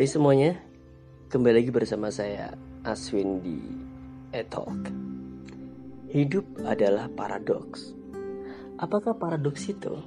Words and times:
Hai 0.00 0.08
semuanya, 0.08 0.56
kembali 1.28 1.60
lagi 1.60 1.68
bersama 1.68 2.08
saya 2.08 2.56
Aswin 2.88 3.44
di 3.44 3.60
Etalk. 4.32 4.88
Hidup 6.08 6.56
adalah 6.64 7.12
paradoks. 7.12 7.92
Apakah 8.80 9.12
paradoks 9.20 9.68
itu? 9.68 10.00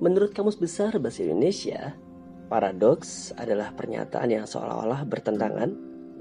Menurut 0.00 0.32
Kamus 0.32 0.56
Besar 0.56 0.96
Bahasa 0.96 1.20
Indonesia, 1.20 1.92
paradoks 2.48 3.36
adalah 3.36 3.76
pernyataan 3.76 4.40
yang 4.40 4.48
seolah-olah 4.48 5.04
bertentangan 5.04 5.68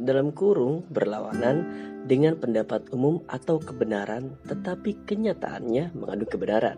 dalam 0.03 0.35
kurung 0.35 0.83
berlawanan 0.91 1.63
dengan 2.03 2.35
pendapat 2.35 2.91
umum 2.91 3.23
atau 3.31 3.63
kebenaran, 3.63 4.35
tetapi 4.43 5.07
kenyataannya 5.07 5.95
mengandung 5.95 6.27
kebenaran. 6.27 6.75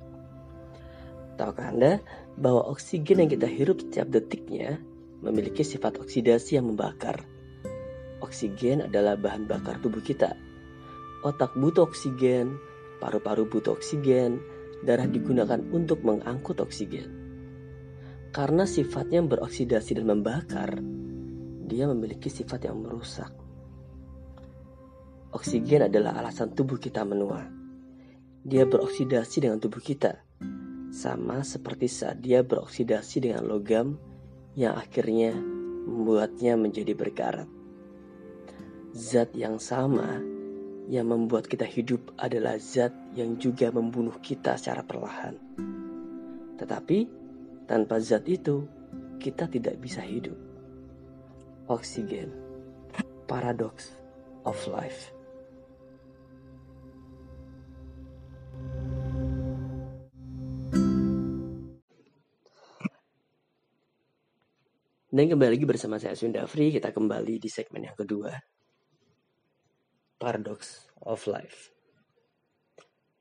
Tahukah 1.33 1.74
Anda 1.74 1.97
bahwa 2.37 2.69
oksigen 2.69 3.25
yang 3.25 3.29
kita 3.33 3.50
hirup 3.50 3.82
setiap 3.82 4.14
detiknya 4.14 4.78
memiliki 5.25 5.65
sifat 5.65 5.97
oksidasi 5.97 6.61
yang 6.61 6.70
membakar. 6.70 7.25
Oksigen 8.21 8.86
adalah 8.86 9.18
bahan 9.18 9.50
bakar 9.50 9.82
tubuh 9.82 10.06
kita. 10.06 10.38
Otak 11.25 11.57
butuh 11.57 11.89
oksigen, 11.89 12.61
paru-paru 13.02 13.50
butuh 13.50 13.74
oksigen, 13.74 14.38
darah 14.86 15.10
digunakan 15.10 15.57
untuk 15.74 16.06
mengangkut 16.06 16.61
oksigen. 16.61 17.10
Karena 18.30 18.69
sifatnya 18.69 19.25
beroksidasi 19.25 19.97
dan 19.97 20.06
membakar, 20.06 20.78
dia 21.66 21.89
memiliki 21.89 22.30
sifat 22.30 22.69
yang 22.69 22.86
merusak. 22.86 23.33
Oksigen 25.33 25.89
adalah 25.89 26.21
alasan 26.21 26.54
tubuh 26.54 26.78
kita 26.78 27.02
menua. 27.02 27.44
Dia 28.46 28.69
beroksidasi 28.69 29.50
dengan 29.50 29.57
tubuh 29.57 29.82
kita, 29.82 30.21
sama 30.94 31.42
seperti 31.42 31.89
saat 31.89 32.22
dia 32.22 32.45
beroksidasi 32.45 33.25
dengan 33.25 33.50
logam 33.50 33.99
yang 34.56 34.80
akhirnya 34.80 35.36
membuatnya 35.86 36.56
menjadi 36.56 36.95
berkarat. 36.95 37.48
Zat 38.95 39.36
yang 39.36 39.59
sama 39.59 40.23
yang 40.88 41.11
membuat 41.11 41.52
kita 41.52 41.67
hidup 41.67 42.16
adalah 42.16 42.56
zat 42.56 42.95
yang 43.14 43.36
juga 43.36 43.70
membunuh 43.70 44.16
kita 44.23 44.56
secara 44.56 44.81
perlahan. 44.81 45.36
Tetapi 46.56 47.00
tanpa 47.67 48.00
zat 48.00 48.23
itu, 48.31 48.64
kita 49.20 49.52
tidak 49.52 49.76
bisa 49.83 50.00
hidup. 50.00 50.38
Oksigen, 51.67 52.30
paradox 53.26 53.98
of 54.45 54.56
life. 54.70 55.14
Dan 65.16 65.31
kembali 65.31 65.55
lagi 65.55 65.63
bersama 65.63 65.95
saya 65.95 66.11
Sunda 66.11 66.44
Free, 66.44 66.75
kita 66.75 66.91
kembali 66.91 67.39
di 67.39 67.47
segmen 67.47 67.88
yang 67.88 67.95
kedua. 67.95 68.35
Paradox 70.19 70.91
of 71.08 71.23
Life. 71.31 71.71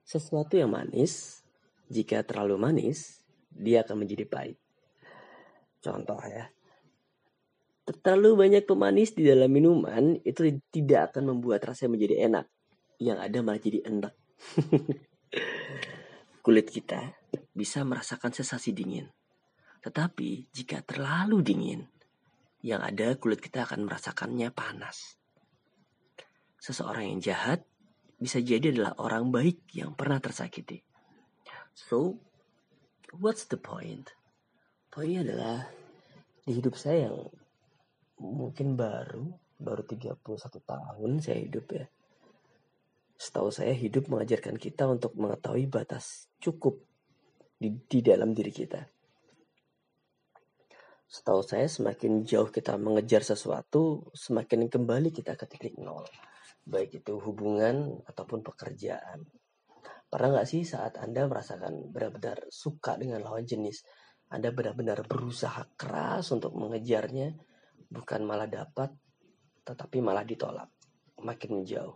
Sesuatu 0.03 0.59
yang 0.59 0.75
manis, 0.75 1.47
jika 1.87 2.27
terlalu 2.27 2.59
manis, 2.59 3.23
dia 3.47 3.87
akan 3.87 4.03
menjadi 4.03 4.27
pahit. 4.27 4.59
Contoh 5.79 6.19
ya. 6.27 6.51
Terlalu 7.87 8.43
banyak 8.43 8.67
pemanis 8.67 9.15
di 9.15 9.31
dalam 9.31 9.55
minuman 9.55 10.19
itu 10.27 10.51
tidak 10.75 11.15
akan 11.15 11.31
membuat 11.31 11.63
rasanya 11.63 11.95
menjadi 11.95 12.27
enak. 12.27 12.51
Yang 12.99 13.19
ada 13.23 13.39
malah 13.39 13.63
jadi 13.63 13.79
enak. 13.87 14.15
Kulit 16.43 16.75
kita 16.75 17.15
bisa 17.55 17.87
merasakan 17.87 18.35
sensasi 18.35 18.75
dingin 18.75 19.07
tetapi 19.85 20.49
jika 20.49 20.81
terlalu 20.81 21.45
dingin, 21.45 21.85
yang 22.65 22.81
ada 22.81 23.21
kulit 23.21 23.45
kita 23.45 23.69
akan 23.69 23.85
merasakannya 23.85 24.49
panas. 24.49 25.21
Seseorang 26.57 27.13
yang 27.13 27.21
jahat 27.21 27.61
bisa 28.17 28.41
jadi 28.41 28.73
adalah 28.73 28.97
orang 28.97 29.29
baik 29.29 29.69
yang 29.77 29.93
pernah 29.93 30.17
tersakiti. 30.25 30.81
So, 31.77 32.17
what's 33.13 33.45
the 33.53 33.61
point? 33.61 34.09
Poinnya 34.89 35.21
adalah 35.21 35.69
di 36.49 36.57
hidup 36.57 36.81
saya 36.81 37.13
yang 37.13 37.29
mungkin 38.17 38.81
baru, 38.81 39.29
baru 39.61 39.85
31 39.85 40.25
tahun 40.65 41.11
saya 41.21 41.45
hidup 41.45 41.67
ya. 41.77 41.85
Setahu 43.21 43.53
saya 43.53 43.77
hidup 43.77 44.09
mengajarkan 44.09 44.57
kita 44.57 44.89
untuk 44.89 45.13
mengetahui 45.21 45.69
batas 45.69 46.33
cukup 46.41 46.81
di, 47.61 47.77
di 47.85 48.01
dalam 48.01 48.33
diri 48.33 48.49
kita 48.49 48.94
Setahu 51.15 51.47
saya 51.47 51.71
semakin 51.71 52.27
jauh 52.27 52.51
kita 52.51 52.75
mengejar 52.75 53.23
sesuatu, 53.23 54.11
semakin 54.19 54.67
kembali 54.67 55.15
kita 55.15 55.39
ke 55.39 55.47
titik 55.47 55.79
nol. 55.79 56.03
Baik 56.67 57.07
itu 57.07 57.23
hubungan 57.23 58.03
ataupun 58.03 58.43
pekerjaan. 58.43 59.23
Pernah 60.11 60.29
nggak 60.35 60.49
sih 60.51 60.67
saat 60.67 60.99
Anda 60.99 61.31
merasakan 61.31 61.95
benar-benar 61.95 62.51
suka 62.51 62.99
dengan 62.99 63.23
lawan 63.23 63.47
jenis, 63.47 63.87
Anda 64.27 64.51
benar-benar 64.51 65.07
berusaha 65.07 65.79
keras 65.79 66.35
untuk 66.35 66.51
mengejarnya, 66.59 67.31
bukan 67.95 68.27
malah 68.27 68.51
dapat, 68.51 68.91
tetapi 69.63 70.03
malah 70.03 70.27
ditolak, 70.27 70.67
makin 71.23 71.63
menjauh. 71.63 71.95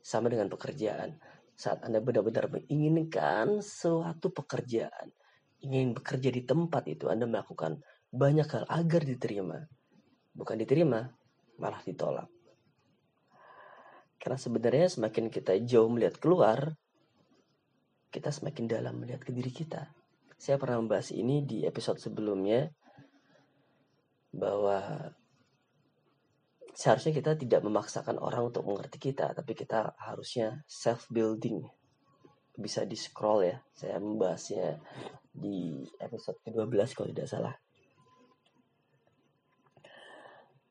Sama 0.00 0.32
dengan 0.32 0.48
pekerjaan, 0.48 1.12
saat 1.52 1.84
Anda 1.84 2.00
benar-benar 2.00 2.48
menginginkan 2.48 3.60
suatu 3.60 4.32
pekerjaan, 4.32 5.12
ingin 5.60 5.92
bekerja 5.92 6.32
di 6.32 6.40
tempat 6.48 6.88
itu, 6.88 7.12
Anda 7.12 7.28
melakukan 7.28 7.84
banyak 8.16 8.48
hal 8.48 8.64
agar 8.66 9.02
diterima. 9.04 9.68
Bukan 10.32 10.56
diterima, 10.56 11.04
malah 11.60 11.84
ditolak. 11.84 12.28
Karena 14.16 14.38
sebenarnya 14.40 14.88
semakin 14.90 15.28
kita 15.28 15.54
jauh 15.62 15.86
melihat 15.92 16.16
keluar, 16.18 16.74
kita 18.10 18.32
semakin 18.32 18.64
dalam 18.66 18.96
melihat 18.96 19.22
ke 19.22 19.30
diri 19.30 19.52
kita. 19.52 19.92
Saya 20.36 20.56
pernah 20.56 20.80
membahas 20.80 21.12
ini 21.12 21.44
di 21.44 21.62
episode 21.68 22.00
sebelumnya 22.00 22.68
bahwa 24.32 25.12
seharusnya 26.76 27.12
kita 27.16 27.40
tidak 27.40 27.64
memaksakan 27.64 28.20
orang 28.20 28.52
untuk 28.52 28.68
mengerti 28.68 29.12
kita, 29.12 29.32
tapi 29.32 29.56
kita 29.56 29.96
harusnya 29.96 30.64
self 30.68 31.08
building. 31.08 31.64
Bisa 32.56 32.88
di 32.88 32.96
scroll 32.96 33.48
ya, 33.48 33.56
saya 33.76 34.00
membahasnya 34.00 34.80
di 35.32 35.84
episode 36.00 36.40
ke-12 36.44 36.96
kalau 36.96 37.08
tidak 37.12 37.28
salah. 37.28 37.54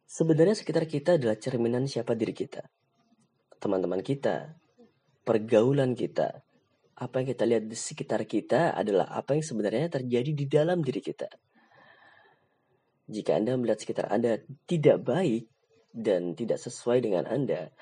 Sebenarnya 0.06 0.54
sekitar 0.54 0.86
kita 0.86 1.18
adalah 1.18 1.34
cerminan 1.42 1.90
siapa 1.90 2.14
diri 2.14 2.30
kita. 2.30 2.62
Teman-teman 3.58 4.06
kita, 4.06 4.54
pergaulan 5.26 5.98
kita, 5.98 6.46
apa 6.96 7.14
yang 7.20 7.28
kita 7.34 7.44
lihat 7.50 7.64
di 7.66 7.74
sekitar 7.74 8.22
kita 8.30 8.78
adalah 8.78 9.10
apa 9.10 9.34
yang 9.34 9.42
sebenarnya 9.42 9.90
terjadi 9.90 10.32
di 10.32 10.46
dalam 10.46 10.86
diri 10.86 11.02
kita. 11.02 11.26
Jika 13.10 13.34
Anda 13.34 13.58
melihat 13.58 13.82
sekitar 13.82 14.14
Anda 14.14 14.46
tidak 14.70 15.02
baik 15.02 15.50
dan 15.90 16.38
tidak 16.38 16.62
sesuai 16.62 17.02
dengan 17.02 17.26
Anda, 17.26 17.74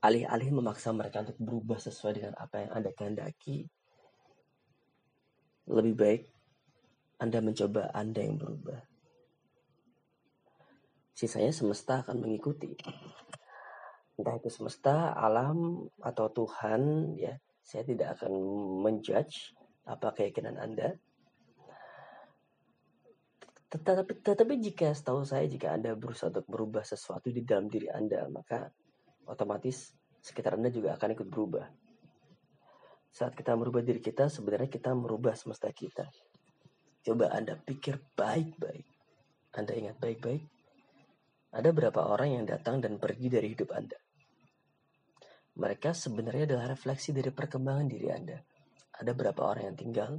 alih-alih 0.00 0.56
memaksa 0.56 0.96
mereka 0.96 1.20
untuk 1.28 1.36
berubah 1.36 1.78
sesuai 1.78 2.12
dengan 2.16 2.34
apa 2.40 2.64
yang 2.64 2.70
Anda 2.72 2.90
kehendaki, 2.96 3.68
lebih 5.68 5.94
baik 5.94 6.22
Anda 7.20 7.38
mencoba 7.44 7.92
Anda 7.92 8.24
yang 8.24 8.40
berubah 8.40 8.91
sisanya 11.22 11.54
semesta 11.54 12.02
akan 12.02 12.18
mengikuti. 12.18 12.74
Entah 14.18 14.34
itu 14.42 14.50
semesta, 14.50 15.14
alam, 15.14 15.86
atau 16.02 16.26
Tuhan, 16.34 17.14
ya, 17.14 17.38
saya 17.62 17.86
tidak 17.86 18.18
akan 18.18 18.34
menjudge 18.82 19.54
apa 19.86 20.10
keyakinan 20.18 20.58
Anda. 20.58 20.98
Tetapi, 23.70 24.18
tetapi 24.18 24.54
jika 24.58 24.90
setahu 24.90 25.22
saya, 25.22 25.46
jika 25.46 25.70
Anda 25.70 25.94
berusaha 25.94 26.28
untuk 26.34 26.50
merubah 26.50 26.82
sesuatu 26.82 27.30
di 27.30 27.46
dalam 27.46 27.70
diri 27.70 27.86
Anda, 27.86 28.26
maka 28.26 28.66
otomatis 29.30 29.94
sekitar 30.18 30.58
Anda 30.58 30.74
juga 30.74 30.98
akan 30.98 31.14
ikut 31.14 31.28
berubah. 31.30 31.70
Saat 33.14 33.38
kita 33.38 33.54
merubah 33.54 33.80
diri 33.80 34.02
kita, 34.02 34.26
sebenarnya 34.26 34.68
kita 34.68 34.90
merubah 34.92 35.38
semesta 35.38 35.70
kita. 35.70 36.04
Coba 37.06 37.30
Anda 37.30 37.54
pikir 37.56 38.02
baik-baik. 38.18 38.86
Anda 39.56 39.72
ingat 39.72 39.96
baik-baik 40.02 40.61
ada 41.52 41.68
berapa 41.68 42.00
orang 42.08 42.40
yang 42.40 42.44
datang 42.48 42.80
dan 42.80 42.96
pergi 42.96 43.28
dari 43.28 43.52
hidup 43.52 43.76
Anda? 43.76 44.00
Mereka 45.52 45.92
sebenarnya 45.92 46.48
adalah 46.48 46.72
refleksi 46.72 47.12
dari 47.12 47.28
perkembangan 47.28 47.84
diri 47.84 48.08
Anda. 48.08 48.40
Ada 48.96 49.12
berapa 49.12 49.40
orang 49.44 49.68
yang 49.68 49.76
tinggal, 49.76 50.10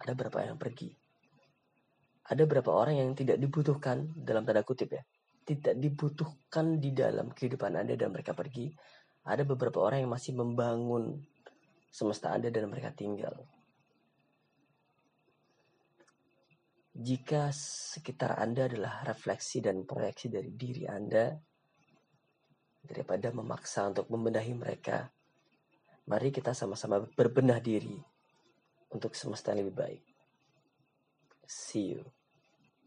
ada 0.00 0.12
berapa 0.16 0.38
yang 0.48 0.56
pergi. 0.56 0.88
Ada 2.32 2.48
berapa 2.48 2.72
orang 2.72 3.04
yang 3.04 3.10
tidak 3.12 3.36
dibutuhkan 3.36 4.16
dalam 4.16 4.48
tanda 4.48 4.64
kutip 4.64 4.96
ya. 4.96 5.04
Tidak 5.42 5.76
dibutuhkan 5.76 6.80
di 6.80 6.96
dalam 6.96 7.36
kehidupan 7.36 7.76
Anda 7.76 7.92
dan 7.92 8.08
mereka 8.08 8.32
pergi. 8.32 8.72
Ada 9.28 9.44
beberapa 9.44 9.84
orang 9.84 10.08
yang 10.08 10.12
masih 10.16 10.32
membangun 10.32 11.20
semesta 11.92 12.32
Anda 12.32 12.48
dan 12.48 12.72
mereka 12.72 12.96
tinggal. 12.96 13.36
Jika 17.02 17.50
sekitar 17.50 18.38
Anda 18.38 18.70
adalah 18.70 19.02
refleksi 19.02 19.58
dan 19.58 19.82
proyeksi 19.82 20.30
dari 20.30 20.54
diri 20.54 20.86
Anda, 20.86 21.34
daripada 22.78 23.34
memaksa 23.34 23.90
untuk 23.90 24.06
membenahi 24.06 24.54
mereka, 24.54 25.10
mari 26.06 26.30
kita 26.30 26.54
sama-sama 26.54 27.02
berbenah 27.02 27.58
diri 27.58 27.98
untuk 28.94 29.18
semesta 29.18 29.50
yang 29.50 29.66
lebih 29.66 29.74
baik. 29.82 30.02
See 31.42 31.98
you 31.98 32.06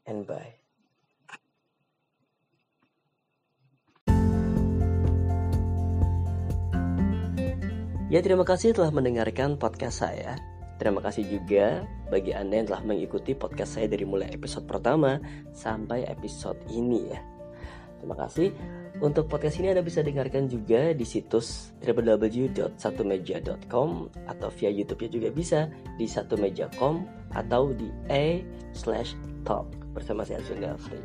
and 0.08 0.24
bye. 0.24 0.64
Ya 8.08 8.24
terima 8.24 8.48
kasih 8.48 8.72
telah 8.72 8.96
mendengarkan 8.96 9.60
podcast 9.60 10.08
saya. 10.08 10.55
Terima 10.76 11.00
kasih 11.00 11.40
juga 11.40 11.88
bagi 12.12 12.36
Anda 12.36 12.60
yang 12.60 12.68
telah 12.68 12.84
mengikuti 12.84 13.32
podcast 13.32 13.80
saya 13.80 13.88
dari 13.88 14.04
mulai 14.04 14.28
episode 14.36 14.68
pertama 14.68 15.24
sampai 15.56 16.04
episode 16.04 16.60
ini 16.68 17.16
ya. 17.16 17.24
Terima 18.04 18.20
kasih. 18.20 18.52
Untuk 19.00 19.28
podcast 19.28 19.60
ini 19.60 19.76
Anda 19.76 19.84
bisa 19.84 20.00
dengarkan 20.04 20.48
juga 20.48 20.94
di 20.96 21.04
situs 21.04 21.76
www.satumeja.com 21.84 23.90
atau 24.28 24.50
via 24.56 24.70
YouTube-nya 24.72 25.10
juga 25.12 25.30
bisa 25.32 25.70
di 26.00 26.08
satumeja.com 26.08 27.06
atau 27.36 27.74
di 27.76 27.92
a 28.12 28.44
slash 28.72 29.16
talk 29.44 29.68
bersama 29.92 30.24
saya 30.24 30.40
Sunda 30.44 30.78
Free. 30.80 31.04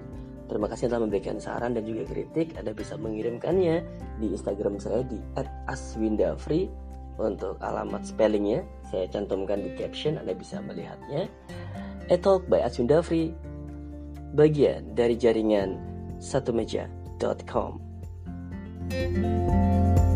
Terima 0.51 0.67
kasih 0.67 0.91
telah 0.91 1.07
memberikan 1.07 1.39
saran 1.39 1.79
dan 1.79 1.87
juga 1.87 2.11
kritik. 2.11 2.59
Anda 2.59 2.75
bisa 2.75 2.99
mengirimkannya 2.99 3.87
di 4.19 4.35
Instagram 4.35 4.83
saya 4.83 5.07
di 5.07 5.23
@aswindafree 5.71 6.90
untuk 7.17 7.59
alamat 7.63 8.07
spellingnya 8.07 8.63
saya 8.91 9.07
cantumkan 9.11 9.63
di 9.63 9.75
caption 9.75 10.19
Anda 10.19 10.35
bisa 10.35 10.63
melihatnya. 10.63 11.27
Etalk 12.11 12.47
by 12.51 12.63
Asunda 12.67 13.03
Free 13.03 13.35
bagian 14.35 14.95
dari 14.95 15.19
jaringan 15.19 15.79
satu 16.23 16.55
meja.com. 16.55 17.83
thank 18.91 19.23
you 19.23 20.10